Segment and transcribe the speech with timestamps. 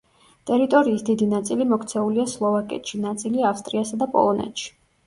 [0.49, 4.77] ტერიტორიის დიდი ნაწილი მოქცეულია სლოვაკეთში, ნაწილი ავსტრიასა და პოლონეთში.